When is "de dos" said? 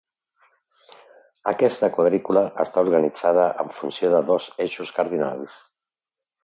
4.17-4.53